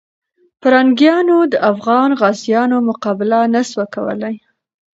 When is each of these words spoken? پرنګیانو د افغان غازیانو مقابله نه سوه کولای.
پرنګیانو 0.61 1.37
د 1.51 1.53
افغان 1.71 2.09
غازیانو 2.19 2.77
مقابله 2.89 3.39
نه 3.53 3.61
سوه 3.69 3.85
کولای. 3.95 4.35